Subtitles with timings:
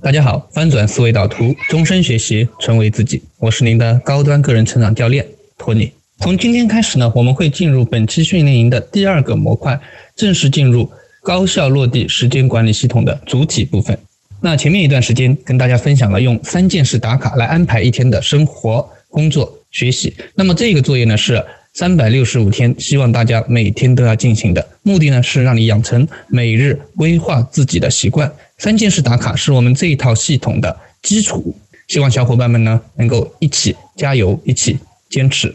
[0.00, 3.20] 大家好，翻转思维导图，终身学习，成为自己。
[3.38, 5.26] 我是您的高端个人成长教练
[5.58, 5.90] 托尼。
[6.20, 9.78] 从今天开始呢，我们会进入本期训练营的第二个模块，
[10.14, 10.88] 正式进入
[11.22, 13.98] 高效落地时间管理系统的主体部分。
[14.40, 20.14] 那前面一段时间跟大家分享了用三件事打卡来安排一天的生活、工作、学习。
[20.36, 21.44] 那么这个作业呢是。
[21.74, 28.32] 三百六十五天，希望大家每天都要进行的目的呢，是让你养成每日规划自己的习惯。
[28.58, 31.56] 三件事打卡是我们这一套系统的基础，
[31.86, 34.78] 希望小伙伴们呢能够一起加油，一起
[35.08, 35.54] 坚持。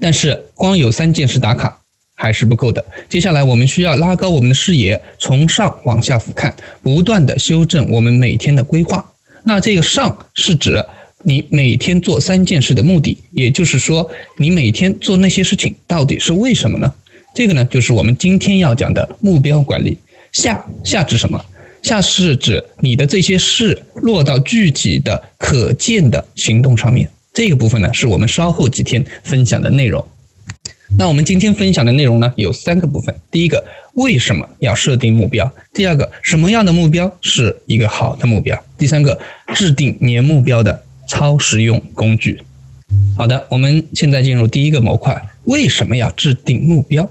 [0.00, 1.80] 但是光有三件事打卡
[2.14, 9.12] 还是不够的，接下来我们需要拉高我们的视野，从上往下俯瞰，不断的修正我们每天的规划。
[9.44, 10.84] 那这个上是指。
[11.24, 16.94] 你每天做三件事的目的，也就是说，你每天做那些事情到底是为什么呢？
[17.34, 19.98] 这个呢，就是我们今天要讲的目标管理。
[20.30, 21.44] 下下指什么？
[21.82, 27.08] 下是指你的这些事落到具体的、可见的行动上面。
[27.32, 30.04] 这个部分呢，是我们稍后几天分享的内容。
[30.98, 33.14] 那我们今天分享的内容呢，有三个部分。
[33.30, 35.52] 第一个，为什么要设定目标？
[35.72, 38.58] 第二个，什么样的目标是一个好的目标？
[38.76, 39.18] 第三个，
[39.54, 40.84] 制定年目标的。
[41.10, 42.38] 超实用工具。
[43.16, 45.18] 好的，我们现在进入第一个模块。
[45.44, 47.10] 为什么要制定目标？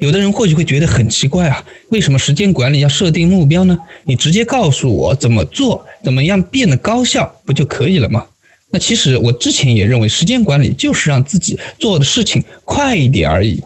[0.00, 3.76] 有的人或许会觉得很奇怪啊，为什么时间管理要设定目标呢？
[4.04, 8.24] 你直接告诉我怎么做，怎么样变得高效，不就可以了吗？
[8.70, 13.62] 那其实我之前也认为，时间管理就是让自己做的事情快一点而已。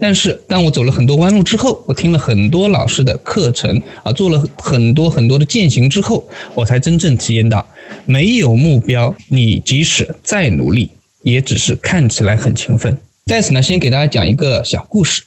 [0.00, 7.66] 但是，当我走了很多弯路之后，我听了很多老师的课程啊，做了很多很多的践行之后，我才真正体验到，
[8.04, 10.90] 没有目标，你即使再努力，
[11.22, 12.96] 也只是看起来很勤奋。
[13.26, 15.22] 在此呢，先给大家讲一个小故事。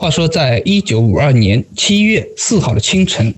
[0.00, 3.34] 话说，在一九五二年七月四号的清晨，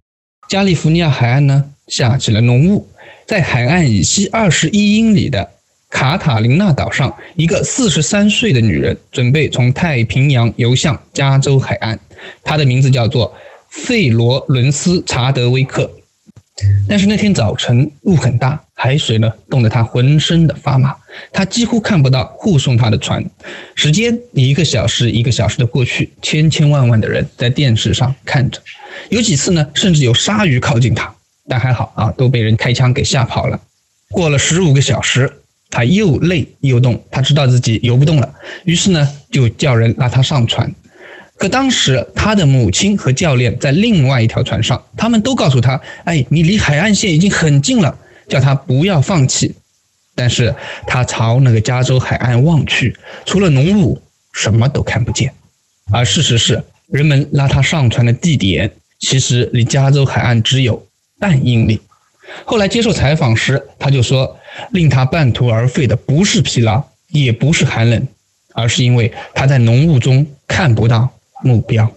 [0.47, 2.87] 加利福尼亚海岸呢下起了浓雾，
[3.27, 5.51] 在海岸以西二十一英里的。
[5.89, 11.99] 卡塔琳娜岛上，一个四十三岁的女人准备从太平洋游向加州海岸。
[12.45, 13.35] 她的名字叫做
[13.71, 15.91] 费罗伦斯·查德威克。
[16.87, 20.95] 但是那天早晨雾很大，海水呢冻得她浑身的发麻，
[21.33, 23.25] 他几乎看不到护送他的船。
[23.75, 28.61] 时间一个小时一个小时的过去，千千万万的人在电视上看着，
[29.09, 31.15] 有几次呢，甚至有鲨鱼靠近他，
[31.49, 33.61] 但还好啊，都被人开枪给吓跑了。
[34.11, 35.33] 过了十五个小时。
[35.73, 38.35] 他又累又冻，他知道自己游不动了，
[38.65, 40.75] 于是呢就叫人拉他上船。
[41.37, 47.97] 可当时他的母亲和教练在另外一条船上，他们都告诉他：“哎，你离海岸线已经很近了，
[48.29, 49.55] 叫他不要放弃。”
[50.21, 50.55] 但是
[50.87, 52.95] 他朝那个加州海岸望去，
[53.25, 53.99] 除了浓雾，
[54.35, 55.33] 什么都看不见。
[55.91, 60.87] 而事实是，人们拉他上船的地点其实离加州海岸只有
[61.19, 61.81] 半英里。
[62.45, 64.37] 后来接受采访时，他就说。
[64.73, 68.09] 令他半途而废的不是疲劳，也不是寒冷，
[68.53, 71.09] 而是因为他在浓雾中看不到
[71.45, 71.89] 目标。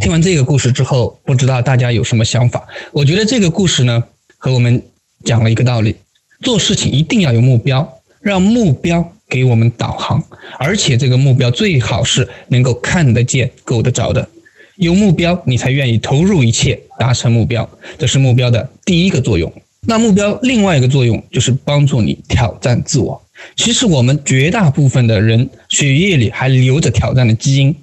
[0.00, 2.64] 听完这个故事之后，不知道大家有什么想法？
[2.92, 4.04] 我觉得这个故事呢，
[4.38, 4.80] 和我们
[5.24, 5.96] 讲了一个道理：
[6.42, 10.22] 做事情一定要有目标，让目标给我们导航，
[10.58, 14.28] 而且这个目标最好是能够看得见、够得着的。
[14.76, 19.50] 有目标，你才愿意投入一切达成目标，这是目标的第一个作用。
[19.88, 23.22] 那目标另外一个作用就是帮助你挑战自我。
[23.54, 27.74] 其实我们绝大部分的人血液里还留着挑战的基因。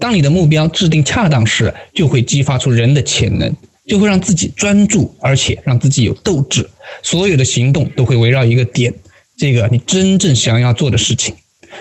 [0.00, 3.54] 当你的目标制定恰当时，就会激发出人的潜能，
[3.92, 6.66] 就会让自己专注，而且让自己有斗志。
[7.02, 8.94] 所有的行动都会围绕一个点，
[9.36, 11.34] 这个你真正想要做的事情。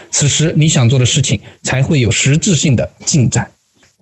[0.09, 3.50] 此时你想做的事情才会有实质性的进展。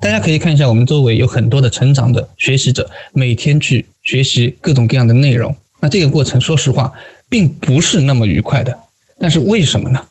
[0.01, 5.55] 大家可以看一下，我们周围有很多的成长的学习者，每天去学习各种各样的内容。
[5.79, 6.91] 那这个过程，说实话，
[7.29, 8.75] 并不是那么愉快的。
[9.19, 10.03] 但是为什么呢？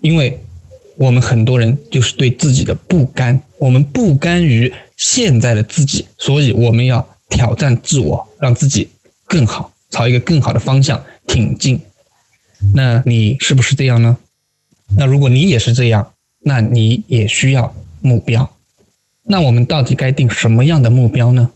[0.00, 0.36] 因为
[0.96, 8.90] 我们很多人就是对自己的不甘，我们不甘于现在的自己，所以我们要挑战自我，让自己
[9.24, 11.80] 更好，朝一个更好的方向挺进。
[12.74, 14.18] 那你是不是这样呢？
[14.98, 18.50] 那如果你也是这样，那你也需要目标。
[19.22, 21.50] 那我们到底该定什么样的目标呢？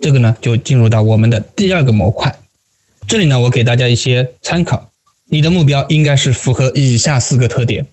[0.00, 2.34] 这个呢，就进入到我们的第二个模块。
[3.06, 4.90] 这里呢，我给大家一些参考。
[5.26, 7.86] 你的目标应该是符合以下四个特点：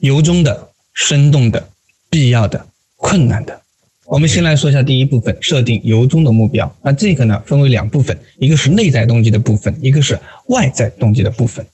[0.00, 1.68] 由衷的、生动的、
[2.10, 2.66] 必要的、
[2.96, 3.61] 困难的。
[4.12, 6.70] 我们先来说一下第一部分，设定由衷的目标。
[6.82, 11.66] 那这个呢，分为两部分，一个是内在动机的部分，一个是外在动机的部分。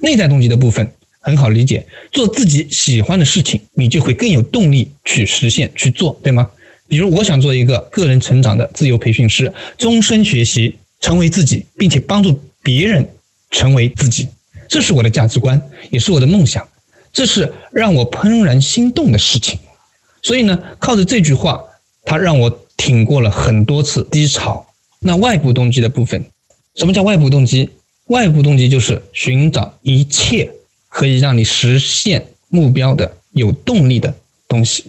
[0.00, 0.86] 内在动机的部分
[1.20, 6.50] 很好理解，做自己喜欢的事情，你就会更有动力去实现去做，对吗？
[6.86, 13.08] 比如，我想做一个个人成长的自由培训师，终身学习，成为自己，并且帮助别人
[13.50, 14.28] 成为自己，
[14.68, 15.58] 这是我的价值观，
[15.88, 16.68] 也是我的梦想，
[17.10, 19.58] 这是让我怦然心动的事情。
[20.20, 21.62] 所以呢，靠着这句话，
[22.06, 24.66] 它让我挺过了很多次低潮。
[25.00, 26.24] 那外部动机的部分，
[26.74, 27.68] 什么叫外部动机？
[28.06, 30.50] 外部动机就是寻找一切
[30.88, 34.14] 可以让你实现目标的有动力的
[34.48, 34.84] 东西。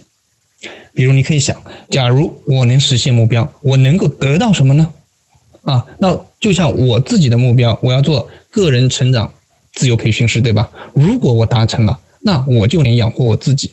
[0.94, 1.60] 比如，你可以想，
[1.90, 4.92] 假如我能实现目标，我能够得到什么呢？
[5.62, 9.32] 啊，那就像我自己的目标，我要做个人成长
[9.72, 10.70] 自由培训师，对吧？
[10.94, 13.72] 如果我达成了，那我就能养活我自己，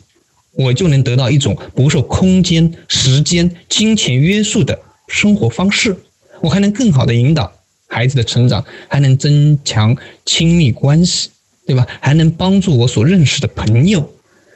[0.55, 5.95] 我就能得到一种不受空间、时间、金钱约束的生活方式，
[6.41, 7.51] 我还能更好的引导
[7.87, 11.29] 孩子的成长，还能增强亲密关系，
[11.67, 11.85] 对吧？
[11.99, 14.11] 还能帮助我所认识的朋友。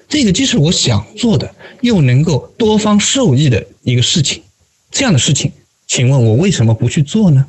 [0.07, 4.41] 这个既是我想做的，又能够多方受益的一个事情，
[4.89, 5.51] 这样的事情，
[5.87, 7.45] 请问我为什么不去做呢？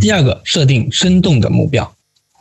[0.00, 1.94] 第二个，设定生动的目标，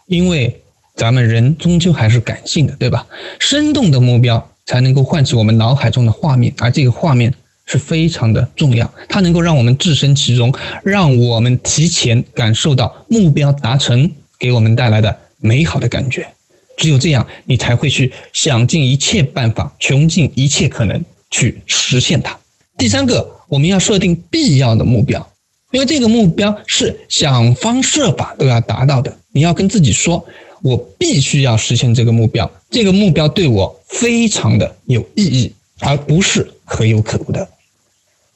[0.07, 0.61] 因为
[0.95, 3.05] 咱们人终究还是感性的，对吧？
[3.37, 7.33] 生动的目标才能够唤起我们脑海中的画面，而这个画面
[7.65, 16.27] 是非常的重要，它能够让我们置身其中，让我们提前感受到目标达成给我们带来的美好的感觉。
[16.75, 22.37] 只有这样，你才会去想尽一切办法，穷尽一切可能去实现它。
[22.77, 25.31] 第三个，我们要设定必要的目标，
[25.71, 29.15] 因为这个目标是想方设法都要达到的。
[29.31, 30.25] 你要跟自己说，
[30.63, 37.49] 我必须要实现这个目标，这个目标对我非常的有意义，而不是可有可无的。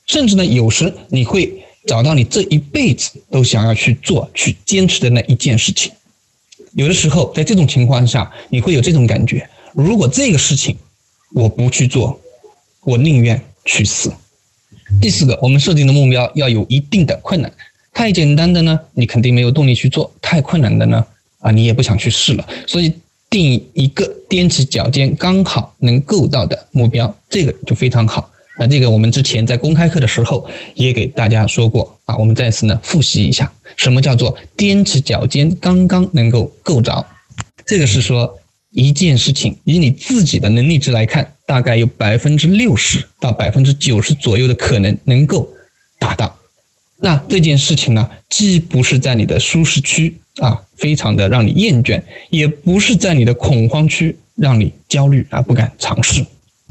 [0.05, 5.89] 甚至呢，有时你会找到你这一辈子都想要去做、去坚持的那一件事情。
[6.73, 10.75] 有的时候，在这种情况下，你会有这种感觉：如果这个事情
[11.33, 12.19] 我不去做，
[12.81, 14.11] 我宁愿去死。
[15.01, 17.49] 第四个，我们设定的目标要有一定的困难。
[17.93, 21.05] 太简单的呢，你肯定没有动力去做；太困难的呢，
[21.47, 22.45] 啊，你也不想去试了。
[22.67, 22.91] 所以，
[23.29, 28.29] 定一个踮起脚尖刚好能够到的目标，这个就非常好。
[28.59, 37.05] 那这个我们之前在公开课的时候也给大家说过啊，我们再次呢复习一下，什么叫做踮起脚尖刚刚能够够着？
[37.65, 38.37] 这个是说
[38.71, 45.47] 一件事情以你自己的能力值来看，大概有百分之六十到百分之九十左右的可能能够
[45.97, 46.37] 达到。
[46.99, 56.25] 那这件事情呢，既不是在你的舒适区啊，非常的让你厌倦，也不是在你的恐慌区让你焦虑而不敢尝试。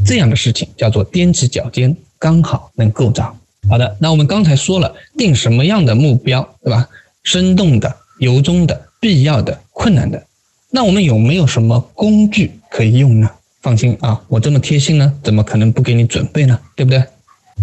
[0.04, 3.22] 这样的事情叫做踮起脚尖，刚好能够着。
[3.68, 6.88] 好的，那我们刚才说了定什么样的目标，对吧？
[7.24, 10.24] 生动的、由衷的、必要的、困难的。
[10.70, 13.30] 那我们有没有什么工具可以用呢？
[13.62, 16.56] 放心啊，我这么贴心呢，怎么可能不给你准备呢？
[16.76, 17.02] 对不对？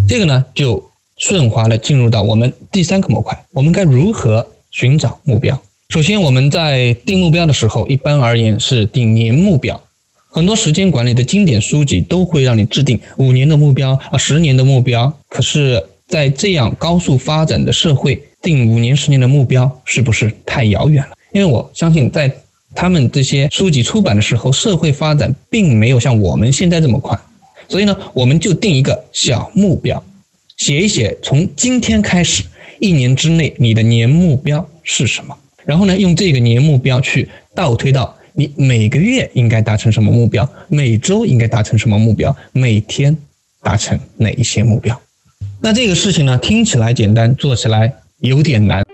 [0.06, 5.58] 这个呢，就顺滑的进入到我们第三个模块，我们该如何寻找目标？
[5.90, 9.80] 首先，我们在定目标的时候，一般而言是定年目标。
[10.28, 15.12] 很多时间管理的经典书籍都会让你制定五年的目标啊，十年的目标。
[15.28, 21.10] 可是，在这样高速发展的社会，定五年、十年的目标是不是太遥远了？
[21.32, 22.34] 因为我相信，在
[22.74, 27.16] 他们这些书籍出版的时候，社会发展并没有像我们现在这么快。
[27.68, 30.02] 所以呢，我们就定一个小目标，
[30.56, 32.42] 写一写从今天开始
[32.80, 38.16] 一年之内你的年目标是什么，然后呢，用这个年目标去倒推到。
[38.36, 40.48] 你每个月应该达成什么目标？
[40.66, 42.36] 每周应该达成什么目标？
[42.50, 43.16] 每天
[43.62, 45.00] 达成哪一些目标？
[45.60, 48.84] 那这个事情呢，听起来简单，做起来有点难。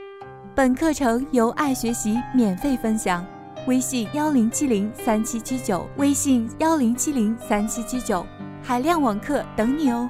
[0.54, 3.26] 本课程由爱学习免费分享，
[3.66, 8.26] 微信幺零七零三七七九，微信幺零七零三七七九，
[8.62, 10.06] 海量网课等你哦。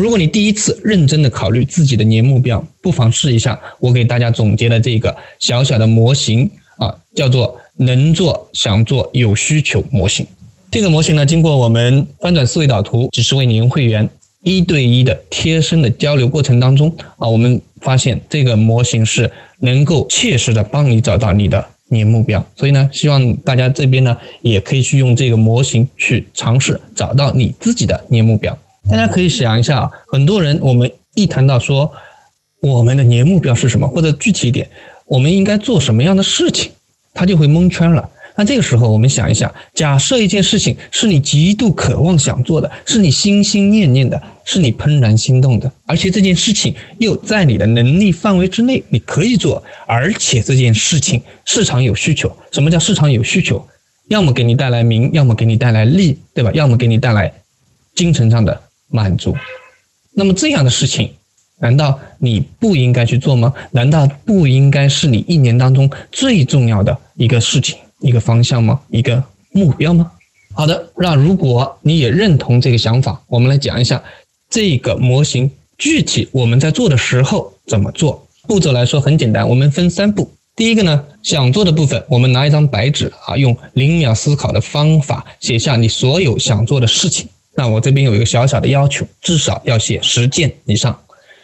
[0.00, 7.60] 如果你第一次认真的考虑自己的年目标，不妨试一下我给大家总结的这个小小的模型啊，叫做。
[7.76, 10.26] 能做、想做、有需求模型，
[10.70, 14.06] 这个模型呢，经过我们翻转思维导图几十位年会员
[14.42, 19.30] 一对一的贴身的交流过程当中啊，我们发现这个模型是
[19.60, 22.46] 能够切实的帮你找到你的年目标。
[22.54, 28.58] 所以呢，希望大家这边呢也可以去用这个模型去尝试找到你自己的年目标。
[28.90, 31.92] 大家可以想一下，很多人我们一谈到说
[32.60, 34.68] 我们的年目标是什么，或者具体一点，
[35.06, 36.72] 我们应该做什么样的事情？
[37.14, 38.10] 他就会蒙圈了。
[38.36, 52.34] 那这个时候，我们想一想，假设一件事情是你极度渴望想做的，是你心心念念的，是你怦然心动的，而且这件事情又在你的能力范围之内，你可以做，而且这件事情市场有需求。
[52.50, 53.64] 什么叫市场有需求？
[54.08, 56.50] 要么给你带来名，要么给你带来利，对吧？
[56.54, 57.32] 要么给你带来
[57.94, 59.34] 精神上的满足。
[60.12, 61.12] 那么这样的事情，
[61.60, 63.54] 难道你不应该去做吗？
[63.70, 68.80] 难道不应该是你一年当中最重要的一个事情、一个方向吗？
[68.90, 70.10] 一个目标吗？
[70.52, 74.02] 好的，那如果你也认同这个想法，我们来讲一下
[74.48, 78.26] 这个模型具体我们在做的时候怎么做。
[78.48, 80.28] 步骤来说很简单，我们分三步。
[80.56, 87.28] 第一个呢，想做的部分，我们拿一张白纸啊，用零秒思考的方法写下你所有想做的事情。
[87.54, 90.98] 那我这边有一个小小的要求，至少要写十件以上。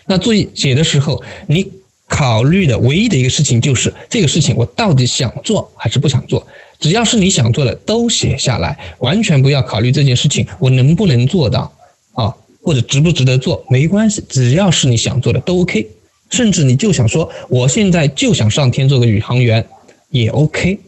[0.07, 1.71] 那注意写的时候，你
[2.09, 6.47] 考虑的唯一的一个事情就是这个事情我到底想做还是不想做。
[6.79, 11.73] 只要是你想做的，都写下来，完全不要考虑这件事情我能不能做到
[12.13, 12.33] 啊，
[12.63, 15.89] 或者值不值得做，没关系，只要是你想做的都 OK。
[16.31, 19.67] 甚至你就想说我现在就想上天做个宇航员
[20.11, 20.79] 也 OK。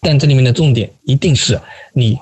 [0.00, 1.60] 但这里面的重点一定是
[1.92, 2.18] 你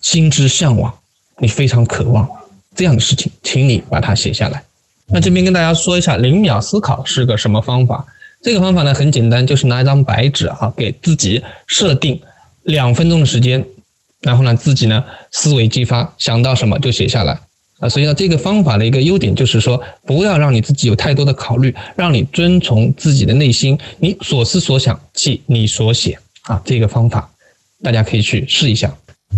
[0.00, 0.98] 心之向往，
[1.40, 2.28] 你非常渴望
[2.74, 4.62] 这样的事情，请你把它写下来。
[5.06, 8.04] 那这边跟大家说一下，零秒思考是个什么方法？
[8.42, 12.20] 这个方法呢很简单，就是拿一张白纸啊，给自己设定
[12.62, 13.64] 两分钟的时间，
[14.20, 17.40] 然后呢自己呢思维激发，想到什么就写下来
[17.80, 17.88] 啊。
[17.88, 26.62] 所以呢这个方法的一个优点就是说，不要让你自己有太多的考虑，让你遵从自己的内心，你所思所想即你所写啊。
[26.64, 27.28] 这个方法
[27.82, 28.94] 大家可以去试一下。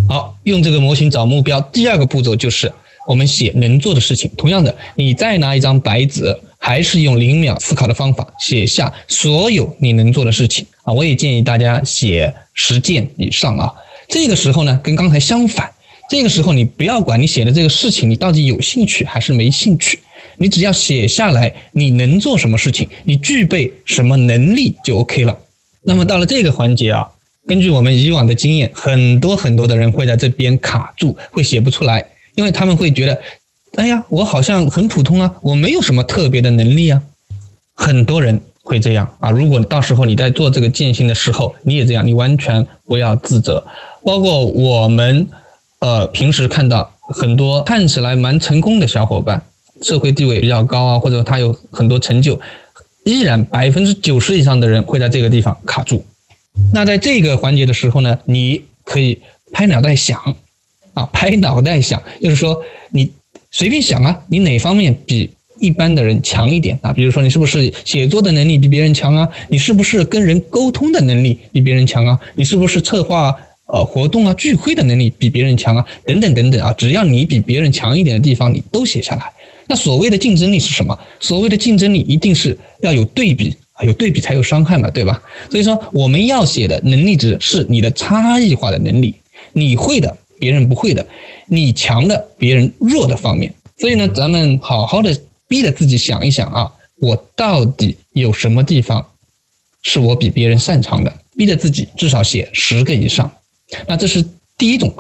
[0.09, 2.73] 好，用这个模型找目标，第二个步骤就是。
[3.07, 10.93] 我们写能做的事情，同样的，你再拿一张白纸，还是用零秒思考的方法写下所有你能做的事情啊！
[10.93, 13.73] 我也建议大家写十件以上啊。
[14.07, 15.73] 这个时候呢，跟刚才相反，
[16.09, 19.99] 这个时候你不要管你写的这个事情你到底有兴趣还是没兴趣，
[20.37, 25.37] 你只要写下来你能做什么事情，你具备什么能力就 OK 了。
[25.83, 27.11] 那么到了这个环节啊，
[27.51, 32.07] 根据我们以往的经验，很多很多的人会在这边卡住，会写不出来。
[32.37, 33.21] 因为他们会觉得，
[33.75, 37.03] 哎呀，我好像很普通啊，我没有什么特别的能力啊。
[37.75, 39.33] 很多人会这样啊。
[39.33, 43.67] 如果到时候你在做这个践行的时候，你也这样，你完全不要自责。
[44.05, 45.27] 包括我们，
[45.81, 49.43] 呃，平时看到很多看起来蛮成功的小伙伴，
[49.83, 52.41] 社会地位比较高啊，或者他有很多成就，
[53.05, 56.05] 依然百分之九十以上的人会在这个地方卡住。
[56.73, 59.19] 那在这个环节的时候呢，你可以
[59.53, 60.37] 拍脑袋想。
[60.93, 63.09] 啊，拍脑袋想，就是说你
[63.53, 65.31] 随便想啊，你哪方面比
[65.61, 66.93] 一般的人强一点啊？
[66.93, 69.29] 比如说你是不是写作的能力比别人强啊？
[69.49, 72.19] 你是不是跟人沟通的能力比别人强啊？
[72.35, 73.33] 你是不是策划
[73.67, 75.87] 呃活动啊聚会的能力比别人强啊？
[76.05, 79.23] 等等等等啊，只要你比别人强一点的地方，你都写下来。
[79.69, 80.99] 那所谓的竞争力是什么？
[81.21, 85.23] 所谓的竞争力一定是要有对比，有对比才有伤害嘛，对吧？
[85.51, 89.15] 所以说我们要写的能力值是你的差异化的能力，
[89.53, 90.17] 你会的。
[90.39, 91.07] 别人不会的，
[91.49, 93.53] 你强的，别人弱的方面。
[93.77, 95.15] 所以呢，咱们好好的
[95.47, 99.07] 逼着自己想一想啊，我到底有什么地方
[99.83, 101.13] 是我比别人擅长的？
[101.37, 103.31] 逼着自己至少写十个以上。
[103.87, 104.25] 那这是
[104.57, 104.91] 第一种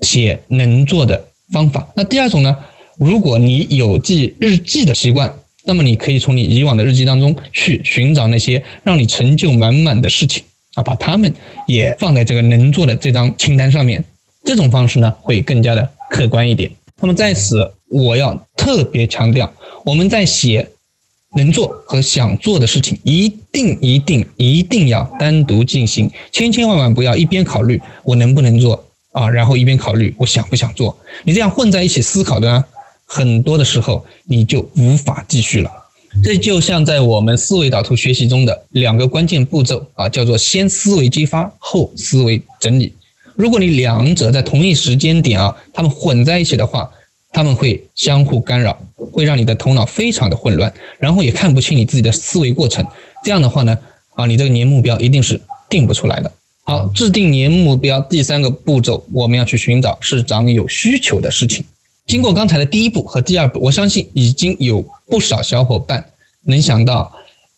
[0.00, 1.86] 写能做的方法。
[1.94, 2.56] 那第二种呢？
[2.96, 5.32] 如果你有记日记的习惯，
[5.68, 11.30] 那么你可以从你以往的日记当中去寻找那些让你成就满满的事情啊，把它们
[11.66, 14.02] 也放在这个能做的这张清单上面。
[14.44, 16.70] 这种方式呢，会更加的客观一点。
[17.02, 19.52] 那么在此，我要特别强调，
[19.84, 20.66] 我们在写
[21.36, 28.82] 能做和想做的事情，一定一定一定要单独进行，千千万万不要一边考虑我能不能做
[29.12, 30.96] 啊，然后一边考虑我想不想做。
[31.24, 32.64] 你这样混在一起思考的呢，
[33.10, 35.70] 很多的时候你就无法继续了。
[36.22, 42.92] 这就像在我们思维导图学习中的两个关键步骤啊，叫做先思维激发，后思维整理。
[43.34, 46.90] 如果你两者在同一时间点啊，他们混在一起的话，
[47.30, 48.76] 他们会相互干扰，
[49.12, 52.84] 会让你的头脑非常的混乱，然后也看不清你自己的思维过程。
[53.24, 53.78] 这样的话呢，
[54.14, 56.32] 啊，你这个年目标一定是定不出来的。
[56.64, 61.64] 好，制定年目标第三个步骤，我们要去寻找市场有需求的事情。
[62.08, 66.04] 经过刚才的第一步和第二步，我相信已经有不少小伙伴
[66.42, 67.12] 能想到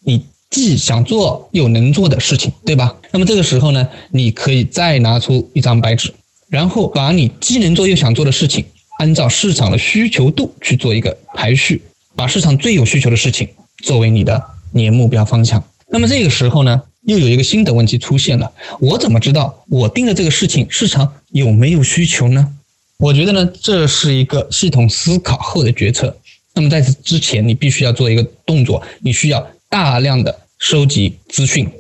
[0.05, 0.27] 你。
[0.51, 2.97] 既想做又能做的事情，对吧？
[3.13, 6.13] 那么这个时候呢，你可以再拿出一张白纸，
[6.49, 8.65] 然后把你既能做又想做的事情，
[8.99, 11.81] 按照市场的需求度去做一个排序，
[12.17, 13.49] 把市场最有需求的事情
[13.85, 14.43] 作为你的
[14.73, 15.63] 年目标方向。
[15.89, 22.57] 那么这个时候呢，又有一个新的问题出现了：我怎么知道我定的这个事情市场有没有需求呢？
[23.01, 26.17] 我觉得呢，这是一个系统思考后的决策。
[26.55, 29.45] 那么在此之前，你必须要做一个动作，你需要。
[29.71, 31.71] 大量的收集资讯，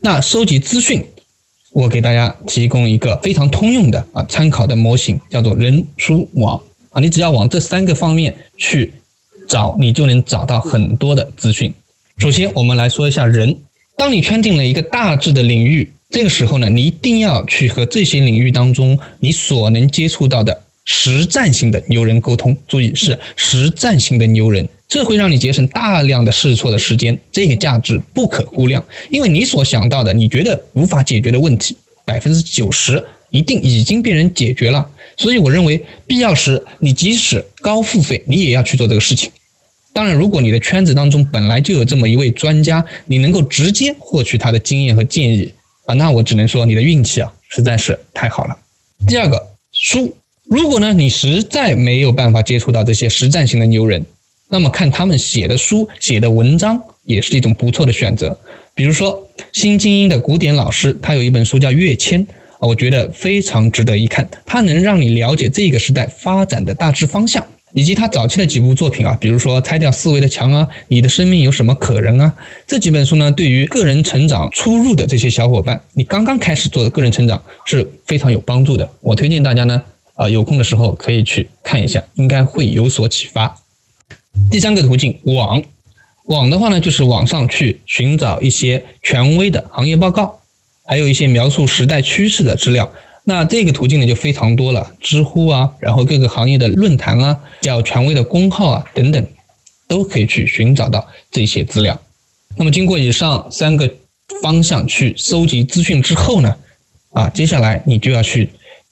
[0.00, 1.04] 那收集资讯，
[1.72, 6.58] 我给大家提供一个非常通用的啊参考的模型，叫做人、书、网
[6.88, 7.02] 啊。
[7.02, 8.94] 你只要往这三个方面去
[9.46, 11.70] 找你就能找到很多的资讯。
[12.16, 13.54] 首先，我们来说一下人。
[13.94, 22.54] 当你圈定了一个大致的领域，这个时候呢，你一定要去和这些领域当中你所能接触到的实战型的牛人沟通。
[22.68, 24.68] 注意，是实战型的牛人。
[24.86, 28.84] 这会让你节省大量的试错的时间，这个价值不可估量。
[29.08, 34.86] 因为你所想到的，你觉得无法解决的问题，百分之九十一定已经被人解决了。
[35.16, 39.30] 所以我认为，必要时你即使高付费，你也要去做这个事情。
[39.94, 45.50] 当然，如果你的圈子当中本来就有这么一位专家，你能够直接获取他的经验和建议
[45.84, 48.56] 啊，那我只能说你的运气啊实在是太好了。
[49.06, 54.04] 第二个书，如果呢你实在没有办法接触到这些实战型的牛人。
[54.48, 58.38] 那么看他们写的书、写的文章也是一种不错的选择。
[58.74, 62.22] 比如说，新精英的古典老师，他有一本书叫《跃迁》，
[62.60, 64.28] 我觉得非常值得一看。
[64.44, 72.34] 它能让你了解这个时代发展的大致方向，以及他早期的几部作品啊，比如说《拆掉思维的墙》啊，《你的生命有什么可能》啊，
[72.66, 78.88] 这几本书呢，对于个人成长初入的这些小伙伴，你刚刚开始做的个人成长是非常有帮助的。
[79.00, 79.82] 我推荐大家呢，
[80.14, 83.54] 啊，有空的时候可以去看一下，应该会有所启发。
[84.50, 85.62] 第三个途径，网，
[86.24, 90.40] 网的话呢，就是网上去寻找一些权威的行业报告，
[90.84, 92.92] 还有一些描述时代趋势的资料。
[93.24, 99.26] 那这个途径呢就非常多了，知乎啊，然后各个行业的论坛啊，较权威的公号啊等等，
[99.86, 102.00] 都可以去寻找到这些资料。
[102.56, 103.92] 那么经过以上三个
[104.42, 106.56] 方向去搜集资讯之后呢，
[107.10, 108.48] 啊，接下来你就要去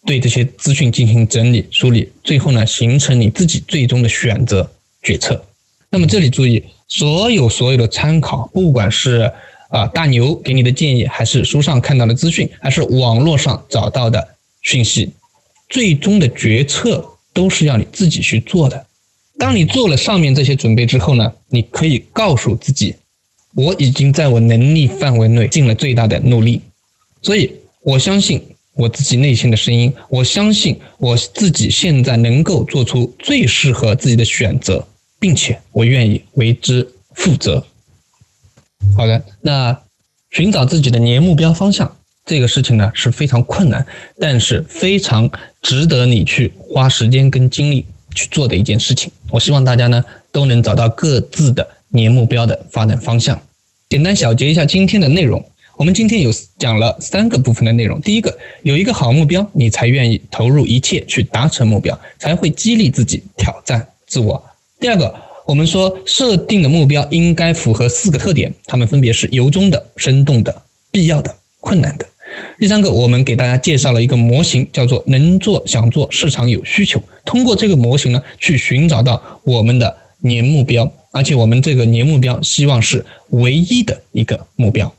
[0.06, 4.70] 对这些资讯进行整理梳理，最后呢形成你自己最终的选择。
[5.02, 5.42] 决策，
[5.88, 9.32] 那么这里注意，所有所有的参考，不管是
[9.70, 15.10] 啊大牛给你的建议，还是书上看到的资讯，还是网络上找到的讯息，
[15.68, 18.86] 最终的决策都是要你自己去做的。
[19.38, 22.94] 当你做了上面这些准备之后呢，你可以告诉自己，
[23.54, 26.60] 我已经在我能力范围内尽了最大的努力，
[27.22, 27.50] 所以
[27.80, 28.42] 我相信。
[28.74, 34.86] 我自己内心的声音，我相信我自己现在能够做出最适合自己的选择，
[35.18, 37.66] 并且我愿意为之负责。
[38.96, 39.80] 好的，那
[40.30, 43.86] 寻找自己的年目标方向这个事情呢是非常困难，
[44.18, 45.30] 但是非常
[45.62, 49.10] 值得你去花时间跟精力去做的一件事情。
[49.30, 53.40] 我希望大家呢都能找到各自的年目标的发展方向。
[53.88, 55.44] 简单小结一下今天的内容。
[55.76, 57.98] 我们今天有讲了三个部分的内容。
[58.02, 64.44] 第一个，有一个好目标，你才愿意投入一切去达成目标，才会激励自己挑战自我。
[64.78, 65.14] 第二个，
[65.50, 72.06] 我们说设定的目标应该符合四个特点，它们分别是由衷的、生动的、必要的、困难的。
[72.60, 77.02] 第三个，我们给大家介绍了一个模型，叫做能做想做，市场有需求。
[77.24, 84.94] 通过这个模型呢，去寻找到我们的年目标，而且我们这个年目标希望是唯一的一个目标。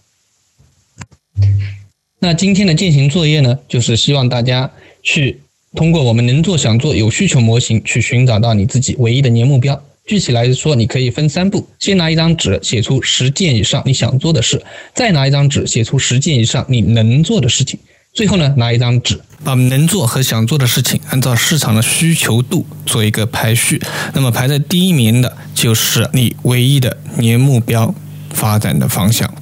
[2.20, 4.70] 那今天的践行作业呢，就是希望大家
[5.02, 5.40] 去
[5.76, 9.82] 通过我们能做想做有需求模型，去寻找到你自己唯一的年目标。
[10.06, 14.62] 具体来说，你可以分三步：先拿一张纸写出十件以上你想做的事，
[14.94, 17.80] 再拿一张纸写出十件以上你能做的事情，
[18.12, 23.82] 最后呢，拿一张纸把能做和想做的事情按照市场的需求度做一个排序。
[24.14, 27.94] 那么排在第一名的就是你唯一的年目标
[28.32, 29.34] 发展的方向。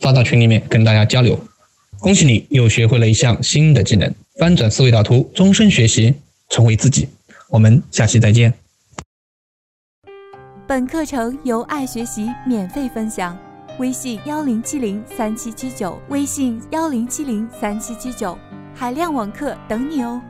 [0.00, 1.38] 发到群里面跟大家交流，
[2.00, 6.14] 恭喜你又学会了一项新的技能，翻转思维导图，终身学习，
[6.50, 7.08] 成为自己。
[7.48, 8.52] 我们下期再见。
[10.68, 13.38] 本课程由爱学习免费分享，
[13.78, 18.36] 微信幺零七零三七七九，微信幺零七零三七七九，
[18.74, 20.20] 海量网课等你哦。